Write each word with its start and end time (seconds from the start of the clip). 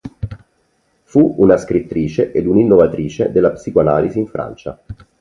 Fu 1.03 1.35
una 1.37 1.57
scrittrice 1.57 2.31
ed 2.31 2.47
un'innovatrice 2.47 3.31
della 3.31 3.51
psicoanalisi 3.51 4.17
in 4.17 4.25
Francia. 4.25 4.81